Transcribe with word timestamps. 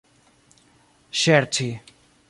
ŝerci 1.21 1.69